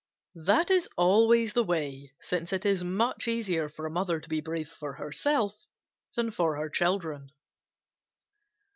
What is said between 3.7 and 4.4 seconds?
a mother to